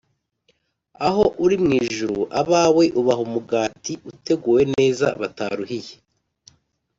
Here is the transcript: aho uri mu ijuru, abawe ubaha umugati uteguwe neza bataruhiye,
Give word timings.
aho 1.07 1.23
uri 1.43 1.55
mu 1.63 1.71
ijuru, 1.87 2.19
abawe 2.41 2.85
ubaha 2.99 3.21
umugati 3.27 3.93
uteguwe 4.11 4.61
neza 4.75 5.07
bataruhiye, 5.19 5.95